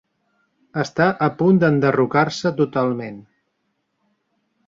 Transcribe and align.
Està 0.83 1.09
a 1.25 1.27
punt 1.41 1.59
d'enderrocar-se 1.63 2.53
totalment. 2.63 3.23